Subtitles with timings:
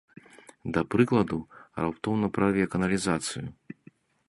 [0.77, 1.37] Да прыкладу,
[1.85, 3.45] раптоўна прарве каналізацыю.